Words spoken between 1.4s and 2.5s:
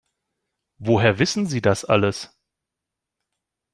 Sie das alles?